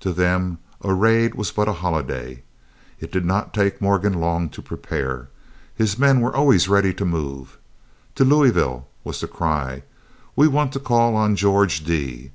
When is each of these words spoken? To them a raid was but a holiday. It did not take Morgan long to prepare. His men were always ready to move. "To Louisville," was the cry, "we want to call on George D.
To 0.00 0.12
them 0.12 0.58
a 0.80 0.92
raid 0.92 1.36
was 1.36 1.52
but 1.52 1.68
a 1.68 1.72
holiday. 1.72 2.42
It 2.98 3.12
did 3.12 3.24
not 3.24 3.54
take 3.54 3.80
Morgan 3.80 4.14
long 4.14 4.48
to 4.48 4.60
prepare. 4.60 5.28
His 5.72 5.96
men 5.96 6.20
were 6.20 6.34
always 6.34 6.68
ready 6.68 6.92
to 6.94 7.04
move. 7.04 7.58
"To 8.16 8.24
Louisville," 8.24 8.88
was 9.04 9.20
the 9.20 9.28
cry, 9.28 9.84
"we 10.34 10.48
want 10.48 10.72
to 10.72 10.80
call 10.80 11.14
on 11.14 11.36
George 11.36 11.84
D. 11.84 12.32